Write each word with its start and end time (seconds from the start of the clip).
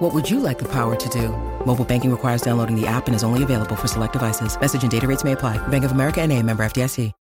What 0.00 0.14
would 0.14 0.30
you 0.30 0.40
like 0.40 0.58
the 0.58 0.64
power 0.64 0.96
to 0.96 1.08
do? 1.10 1.28
Mobile 1.66 1.84
banking 1.84 2.10
requires 2.10 2.40
downloading 2.40 2.74
the 2.74 2.86
app 2.86 3.06
and 3.06 3.14
is 3.14 3.22
only 3.22 3.42
available 3.42 3.76
for 3.76 3.86
select 3.86 4.14
devices. 4.14 4.58
Message 4.58 4.82
and 4.82 4.90
data 4.90 5.06
rates 5.06 5.24
may 5.24 5.32
apply. 5.32 5.58
Bank 5.68 5.84
of 5.84 5.92
America 5.92 6.22
and 6.22 6.32
a 6.32 6.42
member 6.42 6.64
FDIC. 6.64 7.12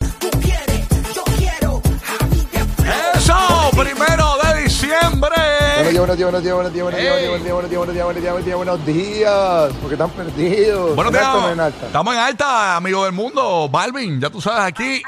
Eso, 3.17 3.71
primero 3.73 4.37
de 4.45 4.63
diciembre. 4.63 5.37
Buenos 5.83 6.17
días, 6.17 6.31
buenos 6.31 6.43
días, 6.45 6.55
buenos 6.55 6.73
días, 6.73 6.85
buenos 6.85 7.01
días, 7.01 7.29
buenos 7.29 7.43
días, 7.43 7.53
buenos 7.53 7.71
días, 7.71 7.79
buenos 7.79 7.95
días, 7.95 8.05
buenos 8.05 8.23
días, 8.23 8.33
buenos 8.33 8.45
días, 8.47 8.57
buenos 8.57 8.87
días, 8.87 8.87
buenos 8.87 8.87
días, 8.87 9.73
porque 9.81 9.95
están 9.95 10.11
perdidos. 10.11 10.95
Buenos 10.95 11.15
¿En 11.15 11.21
alta 11.21 11.37
o 11.37 11.41
no 11.41 11.55
días. 11.55 11.83
Estamos 11.83 12.15
en 12.15 12.21
alta, 12.21 12.77
amigo 12.77 13.05
del 13.05 13.13
mundo. 13.13 13.69
Balvin, 13.69 14.21
ya 14.21 14.31
tú 14.31 14.41
sabes, 14.41 14.63
aquí 14.63 15.03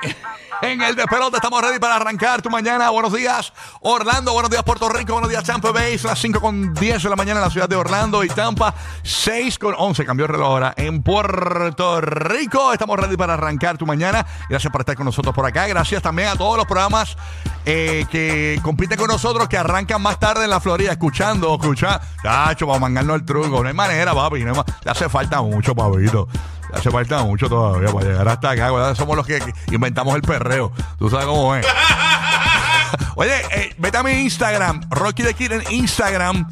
en 0.63 0.83
el 0.83 0.95
despelote 0.95 1.37
estamos 1.37 1.63
ready 1.63 1.79
para 1.79 1.97
arrancar 1.97 2.43
tu 2.43 2.51
mañana. 2.51 2.91
Buenos 2.91 3.13
días, 3.13 3.53
Orlando. 3.81 4.33
Buenos 4.33 4.51
días, 4.51 4.63
Puerto 4.63 4.89
Rico. 4.91 5.15
Buenos 5.15 5.31
días, 5.31 5.43
Tampa 5.43 5.71
Bay. 5.73 5.97
Las 6.05 6.19
5 6.19 6.41
con 6.41 6.75
10 6.75 7.03
de 7.03 7.09
la 7.09 7.17
mañana 7.17 7.41
en 7.41 7.45
la 7.47 7.51
ciudad 7.51 7.69
de 7.69 7.77
Orlando 7.77 8.23
y 8.25 8.29
Tampa. 8.29 8.75
6 9.03 9.59
con 9.59 9.75
11. 9.77 10.05
Cambió 10.05 10.27
el 10.27 10.33
reloj 10.33 10.47
ahora. 10.49 10.75
En 10.77 11.03
Puerto 11.03 12.01
Rico 12.03 12.73
estamos 12.73 12.99
ready 12.99 13.17
para 13.17 13.35
arrancar 13.35 13.79
tu 13.79 13.87
mañana. 13.87 14.27
Gracias 14.49 14.71
por 14.71 14.83
estar 14.83 14.97
con 14.97 15.07
nosotros 15.07 15.35
por 15.35 15.47
acá. 15.47 15.67
Gracias 15.67 16.03
también 16.03 16.29
a 16.29 16.37
todos 16.37 16.57
los 16.59 16.67
programas 16.67 17.17
eh, 17.65 18.05
que 18.11 18.61
compiten 18.63 18.99
con 18.99 19.09
nosotros, 19.09 19.49
que 19.49 19.57
arrancan 19.57 20.03
más 20.03 20.19
tarde 20.21 20.45
en 20.45 20.51
la 20.51 20.61
Florida, 20.61 20.93
escuchando, 20.93 21.55
escuchando. 21.55 22.01
Chacho, 22.23 22.67
para 22.67 22.79
mangarnos 22.79 23.17
el 23.17 23.25
truco. 23.25 23.63
No 23.63 23.69
hay 23.69 23.75
manera, 23.75 24.15
papi. 24.15 24.45
No 24.45 24.51
hay 24.53 24.57
ma- 24.59 24.65
Le 24.85 24.91
hace 24.91 25.09
falta 25.09 25.41
mucho, 25.41 25.75
papito. 25.75 26.29
Hace 26.73 26.91
falta 26.91 27.23
mucho 27.23 27.49
todavía 27.49 27.93
para 27.93 28.07
llegar 28.07 28.29
hasta 28.29 28.51
acá. 28.51 28.95
Somos 28.95 29.17
los 29.17 29.27
que 29.27 29.41
inventamos 29.71 30.15
el 30.15 30.23
perreo. 30.23 30.73
Tú 30.99 31.11
sabes 31.11 31.27
cómo 31.27 31.55
es. 31.55 31.67
Oye, 33.17 33.35
eh, 33.53 33.75
vete 33.79 33.99
a 33.99 34.03
mi 34.03 34.13
Instagram, 34.13 34.81
Rocky 34.91 35.23
the 35.23 35.35
Kid 35.35 35.53
en 35.53 35.63
Instagram. 35.71 36.49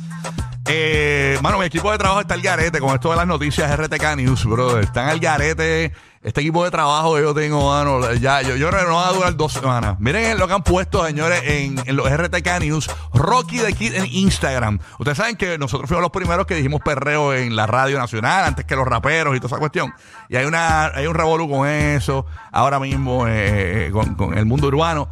Eh, 0.66 1.38
mano, 1.40 1.58
mi 1.58 1.64
equipo 1.64 1.90
de 1.90 1.98
trabajo 1.98 2.20
está 2.20 2.34
al 2.34 2.42
garete 2.42 2.78
con 2.78 2.94
esto 2.94 3.10
de 3.10 3.16
las 3.16 3.26
noticias 3.26 3.74
RTK 3.74 4.16
News, 4.16 4.44
brother. 4.44 4.84
Están 4.84 5.08
al 5.08 5.18
garete. 5.18 5.92
Este 6.22 6.40
equipo 6.40 6.64
de 6.64 6.70
trabajo 6.70 7.14
que 7.14 7.22
yo 7.22 7.32
tengo, 7.32 7.70
mano, 7.70 8.12
ya, 8.14 8.42
yo, 8.42 8.70
no 8.70 8.94
va 8.96 9.08
a 9.08 9.12
durar 9.12 9.36
dos 9.36 9.52
semanas. 9.52 9.96
Miren 10.00 10.36
lo 10.36 10.48
que 10.48 10.54
han 10.54 10.64
puesto, 10.64 11.06
señores, 11.06 11.42
en, 11.44 11.96
los 11.96 12.10
RTK 12.10 12.60
News. 12.60 12.90
Rocky 13.14 13.58
the 13.58 13.72
Kid 13.72 13.94
en 13.94 14.06
Instagram. 14.06 14.80
Ustedes 14.98 15.16
saben 15.16 15.36
que 15.36 15.58
nosotros 15.58 15.88
fuimos 15.88 16.02
los 16.02 16.10
primeros 16.10 16.46
que 16.46 16.56
dijimos 16.56 16.80
perreo 16.84 17.34
en 17.34 17.54
la 17.54 17.66
radio 17.66 17.98
nacional, 17.98 18.44
antes 18.44 18.64
que 18.64 18.74
los 18.74 18.86
raperos 18.86 19.36
y 19.36 19.38
toda 19.38 19.48
esa 19.48 19.58
cuestión. 19.58 19.92
Y 20.28 20.36
hay, 20.36 20.44
una, 20.44 20.86
hay 20.86 21.06
un 21.06 21.14
revolú 21.14 21.48
con 21.48 21.68
eso, 21.68 22.26
ahora 22.50 22.80
mismo 22.80 23.26
eh, 23.28 23.90
con, 23.92 24.16
con 24.16 24.36
el 24.36 24.44
mundo 24.44 24.66
urbano. 24.66 25.08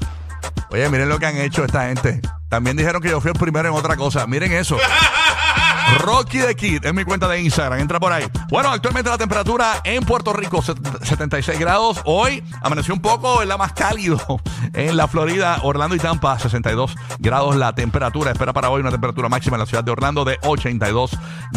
Oye, 0.70 0.88
miren 0.90 1.08
lo 1.08 1.20
que 1.20 1.26
han 1.26 1.36
hecho 1.36 1.64
esta 1.64 1.86
gente. 1.86 2.20
También 2.48 2.76
dijeron 2.76 3.00
que 3.00 3.10
yo 3.10 3.20
fui 3.20 3.30
el 3.30 3.38
primero 3.38 3.68
en 3.68 3.74
otra 3.74 3.96
cosa. 3.96 4.26
Miren 4.26 4.52
eso. 4.52 4.76
Rocky 5.98 6.40
the 6.40 6.54
Kid 6.54 6.84
es 6.84 6.94
mi 6.94 7.04
cuenta 7.04 7.26
de 7.28 7.40
Instagram. 7.40 7.80
Entra 7.80 7.98
por 8.00 8.12
ahí. 8.12 8.26
Bueno, 8.48 8.70
actualmente 8.70 9.10
la 9.10 9.18
temperatura 9.18 9.80
en 9.84 10.04
Puerto 10.04 10.32
Rico, 10.32 10.62
set- 10.62 10.78
76 11.04 11.58
grados. 11.58 12.00
Hoy 12.04 12.42
amaneció 12.62 12.94
un 12.94 13.00
poco, 13.00 13.42
es 13.42 13.48
la 13.48 13.56
más 13.56 13.72
cálido 13.72 14.18
en 14.74 14.96
la 14.96 15.08
Florida, 15.08 15.60
Orlando 15.62 15.96
y 15.96 15.98
Tampa, 15.98 16.38
62 16.38 16.94
grados 17.18 17.56
la 17.56 17.74
temperatura. 17.74 18.30
Espera 18.32 18.52
para 18.52 18.70
hoy 18.70 18.80
una 18.80 18.90
temperatura 18.90 19.28
máxima 19.28 19.56
en 19.56 19.60
la 19.60 19.66
ciudad 19.66 19.84
de 19.84 19.90
Orlando 19.90 20.24
de 20.24 20.38
82 20.42 21.10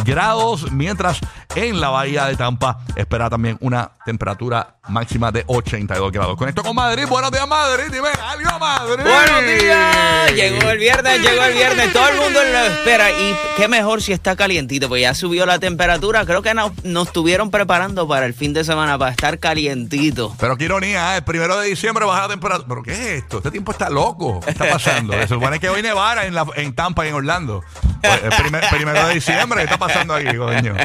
grados. 0.05 0.71
Mientras 0.71 1.19
en 1.55 1.79
la 1.81 1.89
bahía 1.89 2.25
de 2.25 2.35
Tampa 2.35 2.79
espera 2.95 3.29
también 3.29 3.57
una 3.61 3.91
temperatura 4.05 4.75
máxima 4.87 5.31
de 5.31 5.43
82 5.47 6.11
grados. 6.11 6.35
Con 6.37 6.47
esto 6.49 6.63
con 6.63 6.75
Madrid. 6.75 7.05
Buenos 7.07 7.31
días, 7.31 7.47
Madrid. 7.47 7.85
Dime 7.91 8.09
algo, 8.09 8.59
Madrid. 8.59 9.03
Buenos 9.03 9.43
días. 9.61 10.33
Llegó 10.33 10.69
el 10.69 10.77
viernes, 10.79 11.21
llegó 11.21 11.43
el 11.43 11.53
viernes. 11.53 11.93
Todo 11.93 12.07
el 12.09 12.17
mundo 12.19 12.39
lo 12.43 12.59
espera. 12.59 13.11
Y 13.11 13.35
qué 13.57 13.67
mejor 13.67 14.01
si 14.01 14.13
está 14.19 14.35
calientito, 14.35 14.87
pues 14.87 15.01
ya 15.01 15.13
subió 15.13 15.45
la 15.45 15.59
temperatura. 15.59 16.25
Creo 16.25 16.41
que 16.41 16.53
nos, 16.53 16.71
nos 16.83 17.07
estuvieron 17.07 17.49
preparando 17.51 18.07
para 18.07 18.25
el 18.25 18.33
fin 18.33 18.53
de 18.53 18.63
semana, 18.63 18.97
para 18.97 19.11
estar 19.11 19.39
calientito. 19.39 20.35
Pero 20.39 20.57
qué 20.57 20.65
ironía, 20.65 21.15
¿eh? 21.15 21.17
el 21.17 21.23
primero 21.23 21.57
de 21.57 21.67
diciembre 21.69 22.05
baja 22.05 22.23
la 22.23 22.27
temperatura. 22.29 22.67
¿Pero 22.67 22.83
qué 22.83 22.91
es 22.91 22.99
esto? 23.23 23.37
Este 23.37 23.51
tiempo 23.51 23.71
está 23.71 23.89
loco. 23.89 24.39
¿Qué 24.41 24.51
está 24.51 24.69
pasando? 24.69 25.13
Se 25.13 25.27
supone 25.27 25.59
que 25.59 25.69
hoy 25.69 25.81
nevara 25.81 26.25
en, 26.25 26.35
la, 26.35 26.45
en 26.55 26.73
Tampa 26.73 27.05
y 27.05 27.09
en 27.09 27.15
Orlando. 27.15 27.63
Pues, 28.01 28.23
el 28.23 28.29
primer- 28.31 28.63
primero 28.69 29.07
de 29.07 29.13
diciembre, 29.15 29.59
¿qué 29.59 29.63
está 29.65 29.77
pasando 29.77 30.13
aquí, 30.13 30.35
coño? 30.37 30.75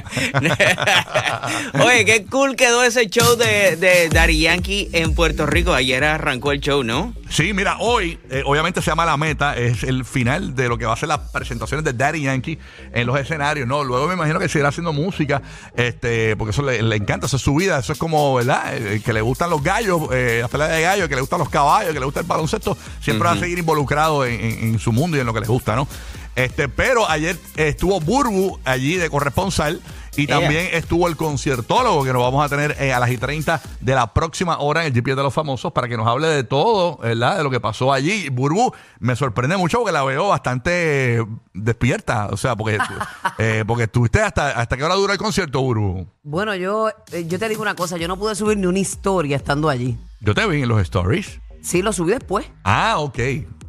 Oye, 1.84 2.05
qué 2.05 2.25
cool 2.27 2.56
quedó 2.56 2.83
ese 2.84 3.09
show 3.09 3.37
de, 3.37 3.77
de 3.77 4.09
Daddy 4.09 4.41
Yankee 4.41 4.89
en 4.93 5.15
Puerto 5.15 5.47
Rico. 5.47 5.73
Ayer 5.75 6.03
arrancó 6.05 6.53
el 6.53 6.61
show, 6.61 6.83
¿no? 6.83 7.15
Sí, 7.34 7.53
mira, 7.53 7.78
hoy 7.81 8.17
eh, 8.31 8.45
obviamente 8.47 8.81
se 8.81 8.93
llama 8.93 9.05
La 9.05 9.17
Meta, 9.17 9.56
es 9.56 9.83
el 9.83 10.05
final 10.05 10.55
de 10.55 10.69
lo 10.69 10.78
que 10.78 10.87
va 10.87 10.93
a 10.93 10.97
ser 10.97 11.09
las 11.09 11.19
presentaciones 11.19 11.83
de 11.84 11.93
Daddy 11.93 12.22
Yankee 12.22 12.61
en 12.93 13.09
los 13.09 13.19
escenarios, 13.19 13.67
¿no? 13.67 13.83
Luego 13.83 14.06
me 14.06 14.15
imagino 14.15 14.39
que 14.39 14.49
seguirá 14.49 14.69
haciendo 14.69 14.93
música, 14.93 15.43
este, 15.77 16.37
porque 16.37 16.53
eso 16.53 16.62
le, 16.62 16.81
le 16.81 16.94
encanta, 16.94 17.27
eso 17.27 17.34
es 17.34 17.43
su 17.43 17.56
vida, 17.56 17.81
eso 17.81 17.93
es 17.93 17.99
como, 17.99 18.34
¿verdad? 18.37 18.77
Eh, 18.77 19.03
que 19.05 19.12
le 19.12 19.21
gustan 19.21 19.50
los 19.50 19.65
gallos, 19.65 20.03
eh, 20.12 20.39
la 20.43 20.49
pelea 20.49 20.69
de 20.69 20.83
gallos, 20.83 21.09
que 21.09 21.17
le 21.17 21.23
gustan 21.23 21.41
los 21.41 21.49
caballos, 21.49 21.93
que 21.93 21.99
le 21.99 22.05
gusta 22.05 22.21
el 22.21 22.27
baloncesto, 22.27 22.78
siempre 23.00 23.27
va 23.27 23.33
a 23.33 23.34
seguir 23.41 23.59
involucrado 23.59 24.25
en, 24.25 24.41
en- 24.41 24.59
en 24.75 24.78
su 24.78 24.93
mundo 24.93 25.17
y 25.17 25.21
en 25.21 25.27
lo 25.27 25.34
que 25.34 25.41
le 25.41 25.49
gusta, 25.49 25.75
¿no? 25.75 25.89
Este, 26.37 26.69
pero 26.69 27.09
ayer 27.11 27.37
estuvo 27.56 28.00
Burbu 28.00 28.61
allí 28.65 28.94
de 28.97 29.11
corresponsal. 29.11 29.81
Y 30.17 30.27
también 30.27 30.69
estuvo 30.73 31.09
el 31.09 31.17
conciertólogo 31.17 32.05
que 32.05 32.13
nos 32.13 32.23
vamos 32.23 32.45
a 32.45 32.49
tener 32.49 32.77
eh, 32.81 32.93
a 32.93 33.01
las 33.01 33.11
y 33.11 33.19
30 33.19 33.61
de 33.81 33.95
la 33.95 34.13
próxima 34.13 34.59
hora 34.59 34.83
en 34.83 34.89
el 34.89 34.95
GPS 34.95 35.17
de 35.17 35.23
los 35.23 35.35
famosos 35.35 35.73
para 35.73 35.89
que 35.89 35.97
nos 35.97 36.07
hable 36.07 36.29
de 36.29 36.45
todo, 36.45 36.99
¿verdad? 36.99 37.39
De 37.39 37.43
lo 37.43 37.51
que 37.51 37.61
pasó 37.61 37.93
allí. 37.93 38.29
Burbu 38.29 38.73
me 39.01 39.17
sorprende 39.17 39.57
mucho 39.57 39.79
porque 39.79 39.93
la 39.93 40.05
veo 40.05 40.29
bastante 40.29 41.25
despierta. 41.53 42.29
O 42.31 42.37
sea, 42.37 42.57
porque, 42.57 42.79
eh, 43.39 43.65
porque 43.67 43.85
estuviste 43.85 44.21
hasta, 44.21 44.51
hasta 44.51 44.77
qué 44.77 44.85
hora 44.85 44.95
dura 44.95 45.13
el 45.15 45.19
concierto, 45.19 45.61
Burbu. 45.61 46.07
Bueno, 46.23 46.55
yo, 46.55 46.91
eh, 47.13 47.27
yo 47.27 47.39
te 47.39 47.49
digo 47.49 47.63
una 47.63 47.75
cosa, 47.75 47.97
yo 47.97 48.09
no 48.09 48.17
pude 48.17 48.35
subir 48.35 48.59
ni 48.59 48.67
una 48.67 48.79
historia 48.79 49.37
estando 49.37 49.69
allí. 49.69 49.99
Yo 50.21 50.35
te 50.35 50.47
vi 50.47 50.63
en 50.63 50.69
los 50.69 50.81
stories. 50.81 51.41
Sí, 51.63 51.83
lo 51.83 51.93
subí 51.93 52.13
después. 52.13 52.47
Ah, 52.63 52.97
ok. 52.99 53.19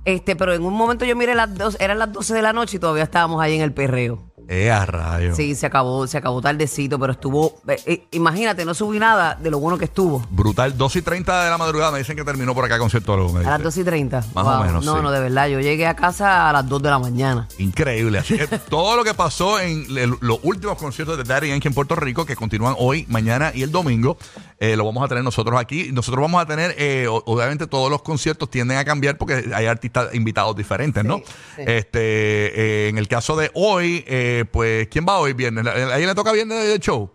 Este, 0.06 0.36
pero 0.36 0.54
en 0.54 0.64
un 0.64 0.74
momento 0.74 1.04
yo 1.06 1.16
miré 1.16 1.34
las 1.34 1.54
dos, 1.56 1.78
eran 1.80 1.98
las 1.98 2.14
12 2.14 2.34
de 2.36 2.42
la 2.42 2.54
noche 2.54 2.78
y 2.78 2.80
todavía 2.80 3.04
estábamos 3.04 3.42
ahí 3.42 3.56
en 3.56 3.62
el 3.62 3.74
perreo. 3.74 4.25
Eh, 4.48 4.70
a 4.72 4.86
rayo. 4.86 5.36
Sí, 5.36 5.56
se 5.56 5.66
acabó, 5.66 6.06
se 6.08 6.18
acabó 6.18 6.42
tardecito, 6.42 7.00
pero 7.00 7.14
estuvo, 7.14 7.56
eh, 7.68 7.82
eh, 7.86 8.04
imagínate, 8.12 8.64
no 8.66 8.74
subí 8.74 9.00
nada 9.00 9.36
de 9.42 9.50
lo 9.50 9.60
bueno 9.60 9.78
que 9.78 9.86
estuvo. 9.86 10.26
Brutal. 10.30 10.78
2 10.78 10.96
y 10.98 11.02
30 11.02 11.44
de 11.46 11.50
la 11.50 11.58
madrugada 11.58 11.92
me 11.92 11.98
dicen 12.00 12.16
que 12.16 12.24
terminó 12.24 12.54
por 12.54 12.64
acá 12.66 12.78
conciertólogo. 12.78 13.34
me 13.34 13.40
A 13.40 13.44
las 13.44 13.58
dice. 13.60 13.64
2 13.64 13.78
y 13.78 13.84
30. 13.84 14.24
Más 14.34 14.46
o 14.46 14.64
menos, 14.64 14.86
No, 14.86 14.98
sí. 14.98 15.02
no, 15.04 15.12
de 15.12 15.20
verdad, 15.20 15.48
yo 15.48 15.60
llegué 15.60 15.88
a 15.88 15.96
casa 15.96 16.50
a 16.50 16.54
las 16.54 16.68
2 16.70 16.82
de 16.84 16.90
la 16.90 17.00
mañana. 17.00 17.48
Increíble. 17.58 18.20
Así 18.20 18.38
que 18.38 18.48
todo 18.70 18.96
lo 18.96 19.04
que 19.04 19.14
pasó 19.14 19.60
en 19.60 19.86
el- 19.98 20.16
los 20.22 20.40
últimos 20.44 20.78
conciertos 20.78 21.18
de 21.18 21.24
Daddy 21.24 21.50
Yankee 21.50 21.68
en 21.70 21.74
Puerto 21.74 21.96
Rico, 21.96 22.26
que 22.26 22.36
continúan 22.36 22.76
hoy, 22.78 23.06
mañana 23.10 23.52
y 23.54 23.64
el 23.64 23.72
domingo, 23.72 24.18
eh, 24.60 24.76
lo 24.76 24.86
vamos 24.86 25.04
a 25.04 25.08
tener 25.08 25.24
nosotros 25.24 25.60
aquí. 25.60 25.90
Nosotros 25.92 26.22
vamos 26.22 26.42
a 26.42 26.46
tener, 26.46 26.76
eh, 26.78 27.08
obviamente 27.10 27.68
todos 27.68 27.90
los 27.90 28.02
conciertos 28.02 28.50
tienden 28.50 28.78
a 28.78 28.86
cambiar 28.86 29.18
porque 29.18 29.50
hay 29.54 29.66
artistas 29.66 30.14
invitados 30.16 30.56
diferentes, 30.56 31.04
¿no? 31.04 31.22
Este, 31.58 32.00
eh, 32.00 32.90
en 32.90 32.98
el 32.98 33.08
caso 33.08 33.36
de 33.36 33.52
hoy, 33.54 34.04
eh, 34.08 34.46
pues, 34.52 34.88
¿quién 34.88 35.06
va 35.08 35.20
hoy 35.20 35.34
viernes? 35.34 35.66
¿A 35.68 35.72
alguien 35.94 36.08
le 36.08 36.16
toca 36.16 36.32
viernes 36.32 36.64
de 36.68 36.80
show? 36.80 37.12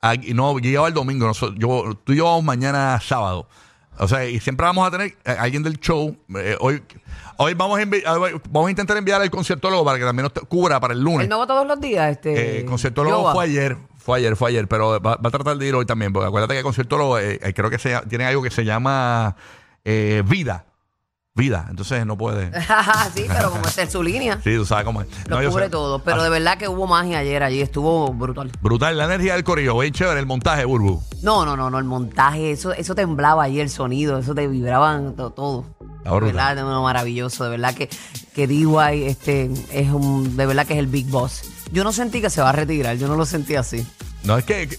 Ah, 0.00 0.14
y 0.14 0.34
no, 0.34 0.54
va 0.80 0.88
el 0.88 0.94
domingo. 0.94 1.26
Nosotros- 1.26 1.56
yo, 1.60 1.96
tú 2.04 2.12
y 2.12 2.16
yo 2.16 2.24
vamos 2.24 2.42
mañana 2.44 3.00
sábado. 3.00 3.48
O 4.02 4.08
sea, 4.08 4.24
y 4.26 4.40
siempre 4.40 4.64
vamos 4.66 4.86
a 4.86 4.90
tener 4.90 5.14
eh, 5.24 5.36
alguien 5.38 5.62
del 5.62 5.78
show. 5.78 6.16
eh, 6.36 6.56
hoy 6.60 6.82
hoy 7.36 7.54
vamos, 7.54 7.78
a 7.78 7.82
envi- 7.82 8.02
vamos 8.50 8.66
a 8.68 8.70
intentar 8.70 8.96
enviar 8.96 9.20
al 9.22 9.30
conciertólogo 9.30 9.84
para 9.84 9.98
que 9.98 10.04
también 10.04 10.24
nos 10.34 10.44
cubra 10.48 10.80
para 10.80 10.92
el 10.94 11.00
lunes. 11.02 11.22
¿Él 11.22 11.28
no 11.28 11.38
va 11.38 11.46
todos 11.46 11.66
los 11.66 11.80
días? 11.80 12.10
Este, 12.12 12.32
Eh, 12.32 12.58
el 12.60 12.64
conciertólogo 12.66 13.18
Yoba? 13.18 13.32
fue 13.32 13.44
ayer. 13.44 13.76
Fue 13.98 14.18
ayer, 14.18 14.34
fue 14.34 14.48
ayer, 14.50 14.66
pero 14.66 15.00
va, 15.00 15.14
va 15.16 15.28
a 15.28 15.30
tratar 15.30 15.56
de 15.56 15.66
ir 15.68 15.74
hoy 15.76 15.86
también. 15.86 16.12
Porque 16.12 16.26
acuérdate 16.26 16.54
que 16.54 16.58
el 16.58 16.64
conciertólogo 16.64 17.18
eh, 17.20 17.38
eh, 17.40 17.52
creo 17.54 17.70
que 17.70 17.78
se, 17.78 17.90
llama- 17.90 18.08
tiene 18.08 18.24
algo 18.26 18.42
que 18.42 18.50
se 18.50 18.64
llama 18.64 19.36
eh, 19.84 20.22
vida. 20.26 20.64
Vida. 21.34 21.66
Entonces 21.70 22.04
no 22.04 22.18
puede. 22.18 22.50
sí, 23.14 23.24
pero 23.26 23.50
como 23.50 23.64
está 23.66 23.82
en 23.82 23.90
su 23.90 24.02
línea, 24.02 24.38
Sí, 24.44 24.54
tú 24.54 24.66
sabes 24.66 24.84
cómo 24.84 25.00
es. 25.00 25.08
lo 25.26 25.40
No, 25.40 25.48
cubre 25.50 25.70
todo. 25.70 25.98
Pero 26.00 26.20
Ah, 26.20 26.24
de 26.24 26.28
verdad 26.30 26.58
que 26.58 26.68
hubo 26.68 26.86
magia 26.86 27.20
ayer 27.20 27.42
allí, 27.42 27.62
estuvo 27.62 28.12
brutal. 28.12 28.52
Brutal, 28.60 28.98
la 28.98 29.06
energía 29.06 29.32
del 29.32 29.42
corillo. 29.42 29.78
Bien 29.78 29.94
chévere 29.94 30.20
el 30.20 30.26
montaje, 30.26 30.66
Burbu. 30.66 31.02
No, 31.22 31.46
no, 31.46 31.56
no, 31.56 31.70
no, 31.70 31.78
el 31.78 31.84
montaje, 31.84 32.50
eso, 32.50 32.74
eso 32.74 32.94
temblaba 32.94 33.44
ahí 33.44 33.60
el 33.60 33.70
sonido, 33.70 34.18
eso 34.18 34.34
te 34.34 34.46
vibraban 34.46 35.16
to- 35.16 35.30
todo. 35.30 35.64
Está 36.04 36.14
De 36.16 36.20
verdad, 36.20 36.64
maravilloso, 36.82 37.44
de 37.44 37.50
verdad 37.50 37.74
que, 37.74 37.88
que 38.34 38.46
DY 38.46 39.04
este, 39.06 39.50
es 39.72 39.88
un, 39.90 40.36
de 40.36 40.44
verdad 40.46 40.66
que 40.66 40.74
es 40.74 40.80
el 40.80 40.86
Big 40.88 41.06
Boss. 41.08 41.44
Yo 41.72 41.82
no 41.82 41.92
sentí 41.92 42.20
que 42.20 42.28
se 42.28 42.42
va 42.42 42.50
a 42.50 42.52
retirar, 42.52 42.96
yo 42.96 43.08
no 43.08 43.16
lo 43.16 43.24
sentí 43.24 43.54
así. 43.56 43.86
No, 44.24 44.36
es 44.36 44.44
que, 44.44 44.68
que 44.68 44.78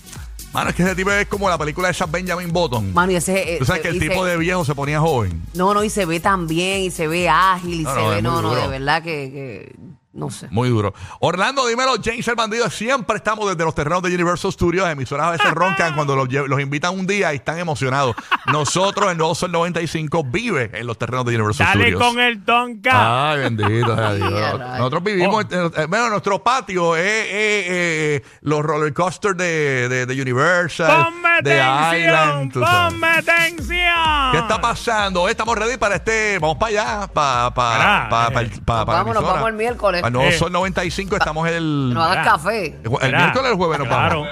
Mano, 0.54 0.70
es 0.70 0.76
que 0.76 0.84
ese 0.84 0.96
tipo 0.96 1.12
es 1.12 1.28
como 1.28 1.50
la 1.50 1.58
película 1.58 1.88
de 1.88 1.94
esa 1.94 2.06
Benjamin 2.06 2.52
Button. 2.54 2.94
Mano, 2.94 3.12
y 3.12 3.16
ese. 3.16 3.56
eh, 3.56 3.58
Tú 3.60 3.66
sabes 3.66 3.82
que 3.82 3.88
el 3.90 4.00
se- 4.00 4.08
tipo 4.08 4.24
de 4.24 4.38
viejo 4.38 4.64
se 4.64 4.76
ponía 4.76 5.00
joven. 5.00 5.42
No, 5.56 5.74
no, 5.74 5.84
y 5.84 5.90
se 5.90 6.06
ve 6.06 6.20
tan 6.20 6.48
bien, 6.48 6.82
y 6.82 6.92
se 6.92 7.08
ve 7.08 7.28
ágil, 7.28 7.82
y 7.82 7.84
No, 7.84 7.94
se 7.96 8.00
no, 8.02 8.10
ve. 8.10 8.22
No, 8.22 8.42
no, 8.42 8.50
duro. 8.50 8.62
de 8.62 8.68
verdad 8.68 9.02
que. 9.04 9.10
que 9.32 9.76
no 10.14 10.30
sé. 10.30 10.48
Muy 10.52 10.70
duro. 10.70 10.94
Orlando, 11.20 11.66
dímelo, 11.68 11.96
James 12.04 12.28
el 12.28 12.36
bandido. 12.36 12.70
Siempre 12.70 13.18
estamos 13.18 13.50
desde 13.50 13.64
los 13.66 13.74
terrenos 13.74 14.02
de 14.04 14.14
Universal 14.14 14.52
Studios. 14.52 14.88
Emisoras 14.88 15.28
a 15.28 15.32
veces 15.32 15.52
roncan 15.56 15.96
cuando 15.96 16.16
los, 16.16 16.28
invitan 16.62 16.94
un 16.98 17.08
día 17.08 17.34
y 17.34 17.38
están 17.38 17.58
emocionados. 17.60 18.16
Nosotros, 18.52 19.12
el 19.12 19.18
nuevo 19.18 19.34
Sol 19.36 19.52
95, 19.52 20.24
vive 20.26 20.70
en 20.74 20.86
los 20.88 20.98
terrenos 20.98 21.26
de 21.26 21.36
Universal 21.36 21.66
Dale 21.68 21.84
Studios. 21.92 22.02
con 22.04 22.20
el 22.20 22.44
Tonka. 22.46 23.32
Ay, 23.32 23.40
bendito 23.40 23.96
sea 23.96 24.14
Dios. 24.14 24.60
Nosotros 24.60 25.04
vivimos, 25.04 25.46
Oh. 25.46 25.56
en- 25.56 25.72
en- 25.82 25.90
bueno, 25.90 26.10
nuestro 26.10 26.44
patio 26.44 26.96
es 26.96 27.04
eh, 27.06 27.66
eh, 27.68 28.24
los 28.42 28.62
roller 28.62 28.94
coasters 28.94 29.36
de, 29.38 29.90
de, 29.90 30.06
de 30.06 30.22
Universal, 30.22 31.06
¡Ponme 31.06 31.30
de 31.42 31.56
tensión! 31.56 32.00
Island. 32.02 32.54
tú 32.54 32.60
sabes. 32.60 32.94
¡Ponme 32.94 33.24
tensión! 33.24 34.32
¿Qué 34.32 34.38
está 34.38 34.62
pasando? 34.62 35.28
Estamos 35.28 35.58
ready 35.58 35.78
para 35.78 35.96
este. 35.96 36.38
Vamos 36.40 36.58
para 36.58 36.70
allá. 36.70 37.08
Para 37.08 37.54
pa, 37.54 37.74
Mira, 37.78 38.10
pa, 38.10 38.28
eh, 38.44 38.50
pa- 38.64 38.66
pa- 38.66 38.86
para 38.86 38.98
la 39.00 39.04
Vámonos, 39.04 39.24
vamos 39.24 39.50
el 39.50 39.56
miércoles. 39.56 40.03
El 40.04 40.14
nuevo 40.14 40.30
Eh. 40.30 40.38
Sol 40.38 40.52
95 40.52 41.16
estamos 41.16 41.48
el. 41.50 41.94
No 41.94 42.04
hagas 42.04 42.26
café. 42.26 42.66
El, 42.68 42.74
el 42.86 42.92
Mira, 43.08 43.18
miércoles 43.20 43.48
o 43.50 43.52
el 43.52 43.56
jueves 43.58 43.80
nos 43.80 43.88
claro. 43.88 44.22
vamos. 44.22 44.30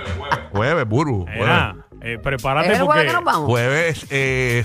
Jueves. 0.52 0.86
Mira, 0.88 1.26
Jueves, 1.26 1.76
eh, 2.04 2.14
¿Es 2.16 2.20
prepárate 2.20 2.68
el 2.74 2.80
porque... 2.80 2.86
jueves 2.88 3.08
que 3.08 3.14
nos 3.14 3.24
vamos? 3.24 3.46
jueves 3.48 4.06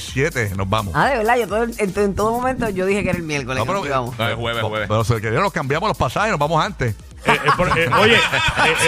7 0.02 0.52
nos 0.56 0.68
vamos. 0.70 0.94
Ah, 0.96 1.10
de 1.10 1.18
verdad, 1.18 1.36
yo 1.36 1.46
todo, 1.48 1.62
el- 1.64 1.74
en, 1.78 1.92
en 1.96 2.14
todo 2.14 2.30
momento 2.32 2.68
yo 2.70 2.86
dije 2.86 3.02
que 3.02 3.10
era 3.10 3.18
el 3.18 3.24
miércoles. 3.24 3.58
No, 3.58 3.64
que 3.64 3.68
pero, 3.68 3.78
nos 3.80 3.86
íbamos. 3.88 4.18
No, 4.18 4.28
es 4.28 4.34
jueves, 4.36 4.62
jueves. 4.62 4.88
Pero 4.88 5.04
se 5.04 5.20
quedaron, 5.20 5.42
nos 5.42 5.52
cambiamos 5.52 5.88
los 5.88 5.98
pasajes, 5.98 6.30
nos 6.30 6.40
vamos 6.40 6.64
antes. 6.64 6.94
Eh, 7.26 7.38
el 7.44 7.78
eh, 7.78 7.90
oye, 8.00 8.14
eh, 8.14 8.20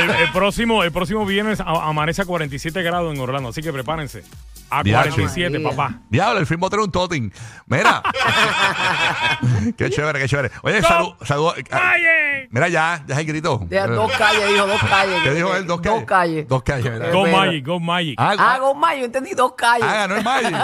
el, 0.02 0.10
el 0.10 0.32
próximo, 0.32 0.82
el 0.84 0.92
próximo 0.92 1.26
viernes 1.26 1.60
a- 1.60 1.88
amanece 1.88 2.22
a 2.22 2.24
47 2.24 2.82
grados 2.82 3.14
en 3.14 3.20
Orlando, 3.20 3.50
así 3.50 3.60
que 3.62 3.72
prepárense. 3.72 4.22
A 4.70 4.82
Diache. 4.82 5.10
47, 5.10 5.58
María. 5.58 5.70
papá. 5.76 5.94
Diablo, 6.10 6.40
el 6.40 6.46
film 6.46 6.62
va 6.62 6.66
a 6.66 6.70
tener 6.70 6.84
un 6.84 6.92
totin. 6.92 7.32
Mira. 7.66 8.02
qué 9.76 9.90
chévere, 9.90 10.18
qué 10.18 10.28
chévere. 10.28 10.50
Oye, 10.62 10.82
salud. 10.82 11.14
salud 11.22 11.52
ah, 11.70 11.78
¡Magic! 11.78 12.48
mira 12.50 12.68
ya, 12.68 13.02
ya 13.06 13.14
es 13.14 13.20
el 13.20 13.26
grito. 13.26 13.60
Deja 13.64 13.86
dos 13.86 14.12
calles, 14.12 14.48
dijo 14.52 14.66
dos 14.66 14.80
calles. 14.82 15.22
¿Qué 15.22 15.30
dijo 15.34 15.54
él? 15.56 15.66
Dos 15.66 15.80
calles. 15.80 15.98
Dos 16.00 16.06
calles. 16.06 16.48
Dos 16.48 16.62
calles. 16.62 16.92
mira. 16.92 17.10
Go 17.10 17.26
Magic, 17.26 17.66
go 17.66 17.80
Magic. 17.80 18.14
Ah, 18.18 18.34
Ah, 18.38 18.54
ah, 18.54 18.58
Goma, 18.58 18.94
yo 18.94 19.04
entendí 19.06 19.32
dos 19.34 19.52
calles. 19.54 19.86
ah, 19.88 20.06
ganó 20.06 20.16
el 20.16 20.24
Magic. 20.24 20.54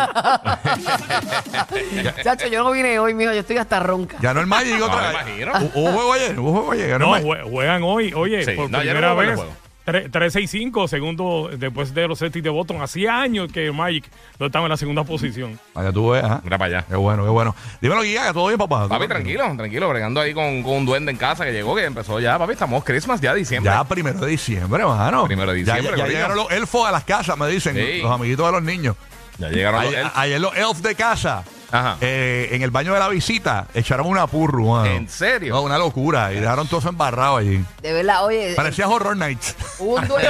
Chacho, 2.23 2.47
yo 2.49 2.63
no 2.63 2.71
vine 2.73 2.99
hoy, 2.99 3.15
mijo, 3.15 3.33
yo 3.33 3.41
estoy 3.41 3.57
hasta 3.59 3.81
ronca. 3.81 4.17
Ganó 4.21 4.41
el 4.41 4.47
Magic 4.47 4.79
No, 4.79 4.87
otra 4.87 4.97
me 4.97 5.09
vez. 5.09 5.13
imagino. 5.39 5.53
Hu- 5.55 5.71
Hubo 5.75 5.93
juego 5.93 6.13
ayer, 6.13 6.39
hubo 6.39 6.53
juego 6.53 6.73
ayer. 6.73 6.89
Ganó 6.91 7.07
no, 7.07 7.17
el 7.17 7.23
Magic. 7.27 7.43
jue- 7.45 7.51
juegan 7.51 7.83
hoy, 7.83 8.13
oye, 8.15 8.45
Sí, 8.45 8.53
por 8.53 8.71
no, 8.71 8.79
ayer 8.79 8.93
primera 8.93 9.09
no 9.09 9.15
hubo 9.15 9.23
el 9.23 9.29
vez. 9.29 9.37
juego. 9.37 9.53
Tre- 9.85 10.11
3-6-5, 10.11 10.89
segundo 10.89 11.51
después 11.57 11.93
de 11.95 12.09
los 12.09 12.19
Celtics 12.19 12.43
de 12.45 12.51
Boston. 12.51 12.83
Hacía 12.83 13.21
años 13.21 13.51
que 13.53 13.71
Magic 13.73 14.05
no 14.39 14.47
estaba 14.47 14.65
en 14.67 14.71
la 14.71 14.77
segunda 14.77 15.05
posición. 15.05 15.59
Vaya 15.75 15.93
tú 15.93 16.11
ves. 16.11 16.23
Mira 16.43 16.59
para 16.59 16.79
allá. 16.79 16.87
Qué 16.89 16.97
bueno, 16.97 17.25
qué 17.25 17.31
bueno. 17.31 17.55
Dímelo, 17.81 18.03
Guía, 18.03 18.27
que 18.29 18.33
todo 18.33 18.47
bien, 18.49 18.59
papá. 18.59 18.89
Papi, 18.89 19.07
tranquilo, 19.09 19.45
tranquilo, 19.57 19.89
bregando 19.89 20.21
ahí 20.21 20.35
con, 20.35 20.63
con 20.63 20.73
un 20.75 20.87
duende 20.87 21.13
en 21.13 21.19
casa 21.19 21.45
que 21.45 21.53
llegó, 21.53 21.75
que 21.75 21.85
empezó 21.85 22.21
ya, 22.21 22.39
papi, 22.39 22.53
estamos 22.53 22.83
Christmas 22.85 23.21
ya, 23.21 23.35
diciembre. 23.35 23.73
Ya 23.73 23.85
primero 23.85 24.19
de 24.21 24.29
diciembre, 24.31 24.85
mano. 24.85 25.25
Primero 25.27 25.53
de 25.53 25.59
diciembre, 25.59 25.95
Ya, 25.97 26.07
llegaron 26.07 26.37
los 26.37 26.51
elfos 26.51 26.87
a 26.89 26.93
las 26.93 27.05
casas, 27.05 27.37
me 27.39 27.47
dicen, 27.49 27.75
Sí. 27.75 28.01
los 28.03 28.11
amiguitos 28.11 28.47
de 28.47 28.53
los 28.53 28.63
niños. 28.63 28.97
Ya 29.39 29.49
llegaron 29.49 29.81
los 29.83 29.89
Ayer, 29.91 30.01
elfos. 30.05 30.19
ayer 30.19 30.41
los 30.41 30.57
elfs 30.57 30.83
de 30.83 30.95
casa, 30.95 31.45
Ajá. 31.75 31.97
eh, 32.01 32.51
en 32.53 32.63
el 32.63 32.71
baño 32.71 32.95
de 32.95 33.01
la 33.01 33.09
visita, 33.09 33.67
echaron 33.75 34.07
una 34.07 34.29
purru, 34.29 34.71
mano. 34.71 34.87
¿En 34.87 35.09
serio? 35.09 35.55
No, 35.55 35.63
una 35.63 35.77
locura. 35.77 36.33
Y 36.33 36.39
dejaron 36.39 36.69
todo 36.69 36.79
eso 36.79 36.89
embarrado 36.89 37.39
allí. 37.39 37.65
De 37.83 37.93
verdad, 37.93 38.25
oye. 38.25 38.53
Parecía 38.55 38.87
Horror 38.89 39.17
Nights. 39.17 39.57
Hubo 39.81 39.97
un 39.97 40.07
duende, 40.07 40.29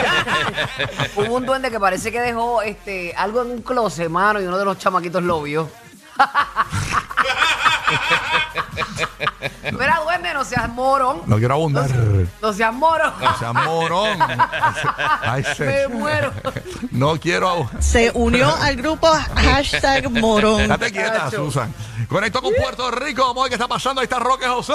hubo 1.16 1.34
un 1.34 1.44
duende 1.44 1.70
que 1.70 1.78
parece 1.78 2.10
que 2.10 2.22
dejó 2.22 2.62
este 2.62 3.12
algo 3.14 3.42
en 3.42 3.50
un 3.50 3.62
closet, 3.62 4.08
mano, 4.08 4.40
y 4.40 4.46
uno 4.46 4.56
de 4.56 4.64
los 4.64 4.78
chamaquitos 4.78 5.22
lo 5.22 5.42
vio. 5.42 5.68
Mira, 9.72 10.00
duende, 10.04 10.34
no 10.34 10.44
seas 10.44 10.68
morón. 10.68 11.22
No 11.26 11.36
quiero 11.38 11.54
abundar. 11.54 11.90
No 12.42 12.52
seas 12.52 12.72
morón. 12.74 13.12
O 13.22 13.38
sea, 13.38 13.52
morón. 13.52 14.18
Ay, 15.22 15.42
Me 15.42 15.54
se- 15.54 15.88
muero. 15.88 16.32
No 16.90 17.18
quiero 17.18 17.48
abundar. 17.48 17.82
se 17.82 18.10
unió 18.14 18.54
al 18.54 18.76
grupo 18.76 19.08
hashtag 19.36 20.10
morón. 20.10 20.68
Date 20.68 20.92
quieta. 20.92 21.30
Susan. 21.30 21.72
Conecto 22.08 22.42
con 22.42 22.52
Puerto 22.54 22.90
Rico. 22.90 23.22
Vamos 23.26 23.38
a 23.38 23.42
ver 23.44 23.50
qué 23.50 23.54
está 23.56 23.68
pasando. 23.68 24.00
Ahí 24.00 24.04
está 24.04 24.18
Roque 24.18 24.46
José. 24.46 24.74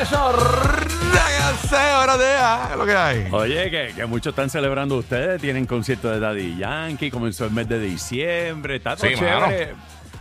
Eso, 0.00 0.16
ahora 0.18 2.16
de 2.16 2.76
lo 2.76 2.84
que 2.86 2.96
hay. 2.96 3.28
Oye, 3.30 3.70
que, 3.70 3.92
que 3.94 4.06
muchos 4.06 4.32
están 4.32 4.50
celebrando 4.50 4.96
ustedes, 4.96 5.40
tienen 5.40 5.64
concierto 5.66 6.10
de 6.10 6.18
Daddy 6.20 6.56
Yankee, 6.56 7.10
comenzó 7.10 7.44
el 7.44 7.52
mes 7.52 7.68
de 7.68 7.78
diciembre, 7.78 8.76
está 8.76 8.96
todo 8.96 9.08
Sí, 9.08 9.14
chévere. 9.16 9.74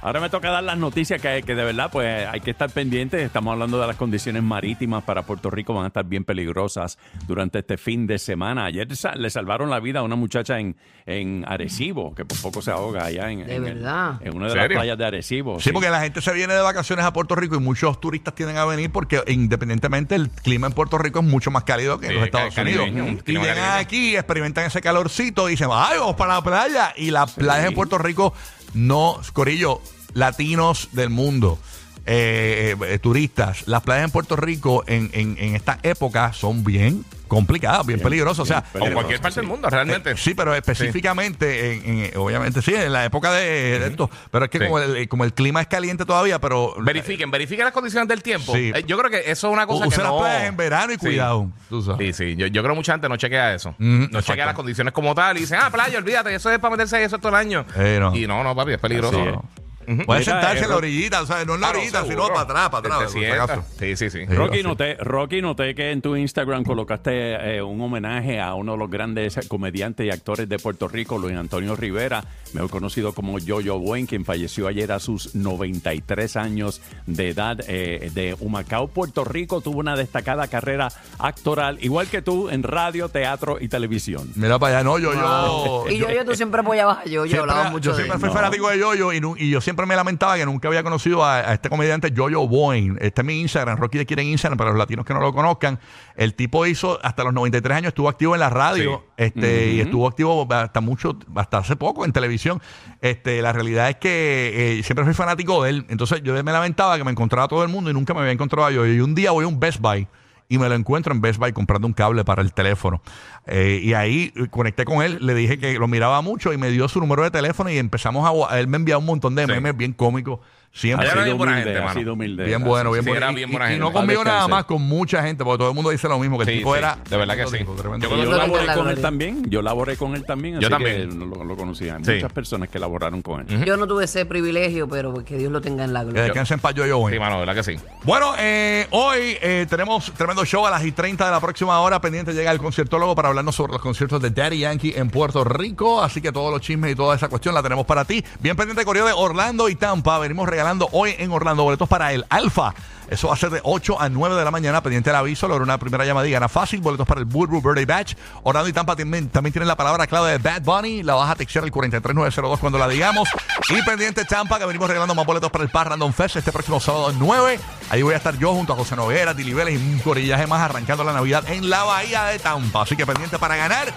Ahora 0.06 0.20
me 0.20 0.30
toca 0.30 0.52
dar 0.52 0.64
las 0.64 0.78
noticias 0.78 1.20
que, 1.20 1.42
que 1.42 1.56
de 1.56 1.64
verdad 1.64 1.90
pues 1.92 2.28
hay 2.28 2.40
que 2.40 2.52
estar 2.52 2.70
pendientes. 2.70 3.24
Estamos 3.24 3.52
hablando 3.54 3.82
de 3.82 3.88
las 3.88 3.96
condiciones 3.96 4.44
marítimas 4.44 5.04
para 5.04 5.24
Puerto 5.24 5.50
Rico, 5.50 5.74
van 5.74 5.86
a 5.86 5.88
estar 5.88 6.06
bien 6.06 6.24
peligrosas 6.24 7.00
durante 7.26 7.58
este 7.58 7.76
fin 7.80 8.06
de 8.06 8.20
semana. 8.20 8.66
Ayer 8.66 8.88
le 9.16 9.30
salvaron 9.32 9.72
la 9.72 9.80
vida 9.80 10.02
a 10.02 10.04
una 10.04 10.16
muchacha 10.16 10.60
en, 10.60 10.76
en 11.08 11.44
Arecibo, 11.48 12.14
que 12.14 12.24
por 12.24 12.40
poco 12.40 12.62
se 12.62 12.70
ahoga 12.70 13.06
allá 13.06 13.32
en, 13.32 13.48
¿De 13.48 13.56
en 13.56 13.66
el- 13.66 13.74
verdad? 13.76 14.22
en 14.22 14.36
una 14.38 14.46
de 14.46 14.52
¿En 14.52 14.58
las 14.58 14.64
serio? 14.66 14.78
playas 14.78 14.98
de 15.00 15.06
Arecibo. 15.08 15.60
Sí, 15.60 15.72
porque 15.72 15.90
la 15.90 16.02
gente 16.02 16.22
se 16.22 16.32
viene 16.34 16.54
de 16.54 16.62
vacaciones 16.62 17.04
a 17.04 17.12
Puerto 17.12 17.36
Rico 17.36 17.56
y 17.56 17.60
muchos 17.60 18.00
turistas 18.00 18.36
tienen 18.36 18.58
a 18.58 18.66
venir 18.66 18.92
porque 18.92 19.24
independientemente 19.26 20.14
el 20.14 20.30
clima 20.30 20.68
en 20.68 20.74
Puerto 20.74 21.00
Rico 21.00 21.18
es 21.22 21.26
mucho 21.26 21.50
más 21.50 21.64
cálido 21.64 22.00
que 22.00 22.06
en 22.06 22.12
Sí, 22.12 22.16
los 22.20 22.26
Estados 22.26 22.56
Unidos. 22.56 22.88
Y 22.90 22.92
llegan 22.92 23.24
caribeño. 23.24 23.74
aquí, 23.80 24.16
experimentan 24.16 24.66
ese 24.66 24.82
calorcito 24.82 25.48
y 25.48 25.54
dicen, 25.54 25.70
ay, 25.72 25.98
vamos 25.98 26.16
para 26.16 26.36
la 26.36 26.44
playa. 26.44 26.94
Y 26.96 27.10
las 27.10 27.32
playas 27.34 27.66
en 27.70 27.74
Puerto 27.74 27.98
Rico 27.98 28.36
no, 28.76 29.20
Corillo, 29.34 29.82
latinos 30.16 30.90
del 30.94 31.12
mundo. 31.12 31.60
eh, 32.08 32.76
eh, 32.88 33.00
turistas, 33.00 33.68
las 33.68 33.82
playas 33.82 34.06
en 34.06 34.12
Puerto 34.12 34.36
Rico 34.36 34.84
en, 34.86 35.10
en, 35.14 35.38
en 35.40 35.56
esta 35.56 35.80
época 35.82 36.34
son 36.34 36.64
bien 36.64 37.04
complicadas, 37.28 37.84
bien, 37.84 38.00
peligrosas. 38.00 38.42
O 38.42 38.46
sea, 38.46 38.64
bien 38.76 38.92
O 38.92 38.94
cualquier 38.94 39.20
parte 39.20 39.40
del 39.40 39.50
mundo, 39.50 39.68
realmente. 39.72 40.12
eh, 40.12 40.16
sí, 40.16 40.36
pero 40.36 40.54
específicamente, 40.54 41.74
en, 41.74 42.00
en- 42.06 42.18
obviamente, 42.18 42.62
sí, 42.62 42.76
en 42.76 42.94
la 42.94 43.06
época 43.06 43.34
de, 43.34 43.80
de 43.80 43.88
esto. 43.88 44.08
Pero 44.30 44.46
es 44.46 44.52
que 44.52 44.60
Sí. 44.60 44.66
como, 44.66 44.78
el, 44.80 45.08
como 45.08 45.24
el 45.24 45.34
clima 45.34 45.62
es 45.62 45.68
caliente 45.68 46.06
todavía, 46.06 46.40
pero. 46.40 46.76
Verifiquen, 46.80 47.32
verifiquen 47.32 47.66
las 47.66 47.74
condiciones 47.74 48.08
del 48.08 48.22
tiempo. 48.22 48.54
Sí. 48.54 48.72
Eh, 48.76 48.84
yo 48.86 49.00
creo 49.00 49.10
que 49.10 49.32
eso 49.32 49.48
es 49.48 49.54
una 49.54 49.66
cosa 49.66 49.88
Use 49.88 49.96
que 49.98 50.04
las 50.04 50.12
no... 50.12 50.20
playas 50.20 50.44
en 50.44 50.58
verano 50.58 50.92
y 50.94 50.98
Sí. 50.98 51.00
cuidado. 51.08 51.50
Tú 51.70 51.82
sabes. 51.82 52.16
Sí, 52.16 52.24
sí. 52.34 52.36
Yo, 52.36 52.46
yo 52.46 52.62
creo 52.62 52.74
que 52.76 52.78
mucha 52.78 52.92
gente 52.94 53.10
no 53.10 53.18
chequea 53.18 53.56
eso. 53.56 53.74
No 53.80 54.04
exacto. 54.06 54.22
chequea 54.22 54.46
las 54.46 54.54
condiciones 54.56 54.94
como 54.94 55.16
tal 55.16 55.38
y 55.38 55.40
dicen, 55.40 55.58
ah, 55.60 55.72
playa, 55.72 55.98
olvídate, 55.98 56.36
eso 56.36 56.52
es 56.52 56.60
para 56.60 56.70
meterse 56.70 56.98
ahí 56.98 57.04
eso 57.06 57.18
todo 57.18 57.30
el 57.30 57.36
año. 57.36 57.66
Eh, 57.76 57.98
no. 58.00 58.16
Y 58.16 58.28
no, 58.28 58.44
no, 58.44 58.56
papi, 58.56 58.74
es 58.74 58.78
peligroso. 58.80 59.44
Puede 59.86 60.20
Mira, 60.20 60.24
sentarse 60.34 60.64
en 60.64 60.70
la 60.70 60.76
orillita, 60.78 61.22
o 61.22 61.26
sea, 61.26 61.46
no 61.46 61.56
en 61.56 61.62
la 61.62 61.68
Claro, 61.68 61.80
orillita, 61.80 62.02
sino 62.04 62.12
seguro. 62.14 62.34
para 62.34 62.42
atrás, 62.42 62.70
para 62.70 62.80
atrás. 62.80 62.98
Te 63.00 63.04
por 63.06 63.14
si 63.14 63.20
sientas. 63.20 63.50
acaso. 63.50 63.64
Sí, 63.80 63.96
sí, 63.96 64.10
sí. 64.10 64.20
Sí. 64.28 64.34
Rocky 64.36 64.58
sí. 64.58 64.64
noté, 64.64 64.96
Rocky, 64.96 65.42
noté 65.42 65.76
que 65.76 65.92
en 65.92 66.02
tu 66.02 66.16
Instagram 66.16 66.64
colocaste 66.64 67.56
eh, 67.58 67.62
un 67.62 67.80
homenaje 67.82 68.40
a 68.42 68.54
uno 68.56 68.74
de 68.74 68.78
los 68.78 68.90
grandes 68.90 69.40
comediantes 69.48 70.06
y 70.06 70.10
actores 70.10 70.48
de 70.50 70.58
Puerto 70.60 70.88
Rico, 70.88 71.18
Luis 71.18 71.36
Antonio 71.36 71.76
Rivera, 71.76 72.24
mejor 72.54 72.70
conocido 72.70 73.14
como 73.14 73.40
Yo-Yo 73.40 73.78
Buen, 73.80 74.06
quien 74.06 74.26
falleció 74.26 74.68
ayer 74.68 74.92
a 74.92 75.00
sus 75.00 75.36
93 75.36 76.36
años 76.38 76.82
de 77.06 77.30
edad 77.30 77.58
eh, 77.68 78.10
de 78.14 78.36
Humacao, 78.40 78.88
Puerto 78.88 79.24
Rico. 79.24 79.62
Tuvo 79.62 79.80
una 79.80 79.96
destacada 79.96 80.48
carrera 80.48 80.90
actoral, 81.20 81.78
igual 81.82 82.08
que 82.08 82.22
tú, 82.22 82.50
en 82.50 82.64
radio, 82.64 83.10
teatro 83.10 83.58
y 83.60 83.68
televisión. 83.68 84.30
Mira 84.36 84.58
para 84.60 84.78
allá, 84.80 84.84
no, 84.86 84.98
yo, 85.00 85.14
yo. 85.14 85.86
Y 85.90 85.98
yo, 85.98 86.10
yo, 86.10 86.24
tú 86.26 86.36
siempre 86.36 86.62
apoyabas 86.62 87.00
a 87.00 87.04
yo, 87.06 87.26
yo 87.26 87.26
Siempre- 87.26 87.40
hablaba 87.52 87.70
mucho 87.72 87.92
yo 87.92 87.98
de 87.98 88.04
siempre 88.04 88.16
él. 88.16 88.22
fui 88.22 88.30
fanático 88.30 88.70
de 88.70 88.80
Yoyo 88.80 89.14
y, 89.14 89.20
nu- 89.20 89.36
y 89.38 89.50
yo 89.50 89.60
siempre 89.62 89.75
me 89.86 89.96
lamentaba 89.96 90.38
que 90.38 90.46
nunca 90.46 90.68
había 90.68 90.84
conocido 90.84 91.24
a, 91.24 91.38
a 91.38 91.54
este 91.56 91.70
comediante 91.70 92.12
Yoyo 92.12 92.48
Boyne. 92.48 92.98
Este 93.02 93.22
es 93.22 93.26
mi 93.26 93.42
Instagram, 93.42 93.78
Rocky 93.78 93.98
de 93.98 94.06
quieren 94.06 94.28
Instagram 94.28 94.58
para 94.58 94.70
los 94.70 94.80
latinos 94.80 95.06
que 95.06 95.14
no 95.14 95.20
lo 95.20 95.34
conozcan. 95.34 95.80
El 96.16 96.34
tipo 96.36 96.66
hizo 96.66 97.00
hasta 97.04 97.24
los 97.24 97.34
93 97.34 97.78
años, 97.78 97.88
estuvo 97.90 98.08
activo 98.10 98.34
en 98.36 98.40
la 98.40 98.50
radio 98.50 99.04
Sí. 99.18 99.24
este, 99.26 99.72
y 99.72 99.80
estuvo 99.82 100.08
activo 100.08 100.48
hasta 100.52 100.82
mucho, 100.82 101.18
hasta 101.36 101.58
hace 101.58 101.76
poco 101.76 102.06
en 102.06 102.12
televisión. 102.14 102.62
Este, 103.02 103.42
la 103.42 103.52
realidad 103.54 103.90
es 103.90 103.98
que 103.98 104.80
eh, 104.80 104.84
siempre 104.84 105.04
fui 105.06 105.14
fanático 105.14 105.64
de 105.64 105.70
él. 105.72 105.86
Entonces 105.90 106.22
yo 106.24 106.34
me 106.44 106.52
lamentaba 106.52 106.98
que 106.98 107.04
me 107.04 107.12
encontraba 107.12 107.46
a 107.46 107.48
todo 107.48 107.64
el 107.64 107.70
mundo 107.70 107.90
y 107.90 107.94
nunca 107.94 108.14
me 108.14 108.22
había 108.22 108.32
encontrado 108.32 108.68
a 108.68 108.72
Yoyo. 108.72 108.94
Y 108.94 109.00
un 109.02 109.16
día 109.16 109.32
voy 109.32 109.46
a 109.46 109.48
un 109.48 109.60
Best 109.60 109.80
Buy 109.80 110.08
y 110.48 110.58
me 110.58 110.70
lo 110.70 110.76
encuentro 110.76 111.14
en 111.14 111.22
Best 111.22 111.40
Buy 111.40 111.54
comprando 111.54 111.88
un 111.88 111.94
cable 111.94 112.24
para 112.24 112.42
el 112.42 112.54
teléfono. 112.54 113.02
Eh, 113.48 113.80
y 113.84 113.94
ahí 113.94 114.32
conecté 114.52 114.86
con 114.86 115.02
él, 115.04 115.18
le 115.22 115.34
dije 115.34 115.58
que 115.58 115.74
lo 115.80 115.88
miraba 115.88 116.22
mucho 116.22 116.54
y 116.54 116.58
me 116.58 116.70
dio 116.70 116.88
su 116.88 117.00
número 117.00 117.24
de 117.24 117.32
teléfono 117.32 117.70
y 117.70 117.78
empezamos 117.78 118.50
a... 118.50 118.60
Él 118.60 118.68
me 118.68 118.78
enviaba 118.78 119.00
un 119.00 119.06
montón 119.06 119.36
de 119.36 119.46
Sí. 119.46 119.52
memes 119.52 119.76
bien 119.76 119.94
cómicos 119.94 120.40
Siempre. 120.78 121.08
Allá 121.08 121.14
era 121.14 121.24
sido 121.24 121.26
bien 121.26 121.38
buena 121.38 121.54
humilde, 121.54 121.70
gente, 121.72 121.82
ha 121.82 121.86
mano. 121.88 122.00
sido 122.02 122.14
humilde. 122.14 122.44
Bien 122.46 122.62
bueno, 122.64 122.92
bien 122.92 123.04
sí, 123.06 123.10
bueno. 123.10 123.26
era 123.26 123.32
Y- 123.32 123.36
bien 123.36 123.50
y, 123.50 123.52
buena 123.54 123.66
y 123.66 123.70
gente. 123.70 123.80
no 123.86 123.94
conmigo 123.94 124.24
nada 124.26 124.36
descanse. 124.40 124.52
más, 124.52 124.66
con 124.66 124.82
mucha 124.82 125.24
gente, 125.24 125.44
porque 125.46 125.58
todo 125.60 125.70
el 125.70 125.74
mundo 125.76 125.90
dice 125.90 126.10
lo 126.10 126.20
mismo, 126.20 126.38
que 126.38 126.44
el 126.44 126.50
Sí, 126.50 126.58
tipo 126.58 126.74
sí, 126.74 126.80
era. 126.80 126.98
de 127.10 127.16
verdad 127.18 127.36
que 127.38 127.44
sí. 127.46 127.50
tremendo 127.52 127.72
tipo, 127.72 127.82
tremendo 127.82 128.10
Yo 128.10 128.16
tipo. 128.22 128.32
Laboré 128.36 128.66
la 128.66 128.74
con 128.74 128.82
él 128.82 128.86
gloria. 128.96 129.02
también, 129.02 129.50
yo 129.50 129.62
laboré 129.62 129.96
con 129.96 130.16
él 130.16 130.26
también, 130.26 130.56
Yo 130.56 130.60
así 130.68 130.70
también. 130.70 131.10
que 131.10 131.16
lo, 131.16 131.44
lo 131.46 131.56
conocía. 131.56 131.98
Sí. 132.04 132.12
Muchas 132.16 132.34
personas 132.34 132.68
que 132.68 132.78
laboraron 132.78 133.22
con 133.22 133.40
él. 133.50 133.64
Yo 133.64 133.78
no 133.78 133.88
tuve 133.88 134.04
ese 134.04 134.26
privilegio, 134.26 134.90
pero 134.90 135.14
que 135.24 135.38
Dios 135.38 135.50
lo 135.50 135.62
tenga 135.62 135.86
en 135.86 135.94
la 135.94 136.02
Que 136.02 136.06
gloria. 136.08 136.24
descansen 136.24 136.60
para 136.60 136.76
yo, 136.76 136.86
yo, 136.86 137.02
Sí, 137.10 137.20
mano, 137.20 137.36
de 137.40 137.46
verdad 137.46 137.56
que 137.56 137.64
sí. 137.64 137.80
Bueno, 138.04 138.34
eh, 138.38 138.86
hoy 138.92 139.38
eh, 139.42 139.66
tenemos 139.70 140.12
tremendo 140.18 140.44
show 140.44 140.66
a 140.68 140.72
las 140.72 140.84
y 140.84 140.92
30 140.92 141.24
de 141.26 141.32
la 141.32 141.40
próxima 141.40 141.80
hora. 141.80 142.02
Pendiente 142.02 142.34
llega 142.34 142.52
el 142.52 142.60
conciertólogo 142.60 143.16
para 143.16 143.30
hablarnos 143.30 143.56
sobre 143.56 143.72
los 143.72 143.82
conciertos 143.82 144.22
de 144.22 144.30
Daddy 144.30 144.60
Yankee 144.60 144.94
en 144.98 145.10
Puerto 145.10 145.46
Rico. 145.46 146.02
Así 146.04 146.20
que 146.22 146.34
todos 146.34 146.52
los 146.52 146.60
chismes 146.60 146.92
y 146.92 146.96
toda 146.96 147.16
esa 147.16 147.30
cuestión 147.30 147.56
la 147.56 147.64
tenemos 147.64 147.86
para 147.86 148.04
ti. 148.04 148.22
Bien 148.42 148.58
pendiente 148.58 148.84
correo 148.84 149.06
de 149.06 149.14
Orlando 149.14 149.70
y 149.70 149.76
Tampa. 149.76 150.20
Venimos 150.20 150.50
regalando 150.50 150.65
hoy 150.92 151.16
en 151.20 151.32
Orlando 151.32 151.64
boletos 151.64 151.88
para 151.88 152.12
el 152.12 152.26
Alfa. 152.30 152.74
Eso 153.10 153.28
va 153.28 153.34
a 153.34 153.38
ser 153.38 153.50
de 153.50 153.60
8 153.64 154.02
a 154.02 154.10
9 154.10 154.36
de 154.36 154.44
la 154.44 154.52
mañana. 154.52 154.82
Pendiente 154.82 155.10
del 155.10 155.18
aviso, 155.18 155.48
logra 155.48 155.64
una 155.64 155.78
primera 155.78 156.06
llamada 156.06 156.28
y 156.28 156.32
gana 156.32 156.50
fácil. 156.50 156.82
Boletos 156.82 157.08
para 157.08 157.22
el 157.22 157.28
Woodrow 157.28 157.62
Birthday 157.62 157.86
Batch. 157.86 158.16
Orlando 158.44 158.70
y 158.70 158.74
Tampa 158.74 158.96
también, 158.96 159.30
también 159.30 159.54
tienen 159.54 159.68
la 159.68 159.76
palabra 159.76 160.08
clave 160.08 160.32
de 160.32 160.38
Bad 160.38 160.62
Bunny. 160.62 161.04
La 161.04 161.16
vas 161.16 161.30
a 161.30 161.36
textear 161.36 161.64
al 161.64 161.72
43902 161.72 162.60
cuando 162.60 162.78
la 162.78 162.88
digamos. 162.88 163.30
Y 163.70 163.82
pendiente 163.84 164.26
Tampa, 164.26 164.60
que 164.60 164.66
venimos 164.66 164.88
regalando 164.88 165.16
más 165.16 165.26
boletos 165.26 165.52
para 165.52 165.64
el 165.64 165.70
Par 165.70 165.90
Random 165.90 166.14
Fest 166.14 166.38
este 166.38 166.52
próximo 166.52 166.80
sábado 166.80 167.14
9. 167.18 167.60
Ahí 167.90 168.02
voy 168.02 168.14
a 168.14 168.18
estar 168.18 168.38
yo 168.38 168.54
junto 168.54 168.74
a 168.74 168.76
José 168.76 168.96
Noguera, 168.96 169.34
Dili 169.34 169.54
Vélez 169.54 169.76
y 169.76 169.78
un 169.78 170.00
corillaje 170.00 170.48
más 170.48 170.62
arrancando 170.62 171.04
la 171.04 171.14
Navidad 171.14 171.44
en 171.48 171.70
la 171.70 171.84
Bahía 171.84 172.26
de 172.26 172.40
Tampa. 172.40 172.82
Así 172.84 172.96
que 172.96 173.06
pendiente 173.06 173.38
para 173.38 173.56
ganar. 173.56 173.94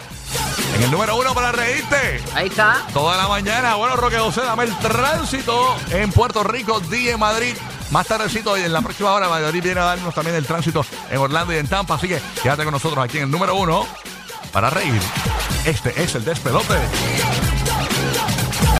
En 0.75 0.83
el 0.83 0.91
número 0.91 1.17
uno 1.17 1.35
para 1.35 1.53
reírte. 1.53 2.21
Ahí 2.35 2.49
está. 2.49 2.83
Toda 2.93 3.17
la 3.17 3.27
mañana, 3.27 3.77
bueno, 3.77 3.97
Roque 3.97 4.19
José, 4.19 4.43
dame 4.43 4.65
el 4.65 4.79
tránsito 4.79 5.75
en 5.91 6.13
Puerto 6.13 6.45
Rico, 6.45 6.81
día 6.81 7.13
en 7.13 7.21
Madrid. 7.21 7.55
Más 7.91 8.07
tardecito, 8.07 8.57
y 8.59 8.63
en 8.63 8.73
la 8.73 8.83
próxima 8.83 9.13
hora, 9.13 9.29
Madrid 9.29 9.63
viene 9.63 9.81
a 9.81 9.85
darnos 9.85 10.15
también 10.15 10.37
el 10.37 10.45
tránsito 10.45 10.85
en 11.11 11.19
Orlando 11.19 11.53
y 11.55 11.57
en 11.57 11.67
Tampa. 11.67 11.95
Así 11.95 12.09
que 12.09 12.21
quédate 12.43 12.65
con 12.65 12.73
nosotros 12.73 13.03
aquí 13.03 13.19
en 13.19 13.25
el 13.25 13.31
número 13.31 13.55
uno 13.55 13.87
para 14.53 14.71
reír. 14.71 15.01
Este 15.65 16.03
es 16.03 16.15
el 16.15 16.25
despelote. 16.25 16.79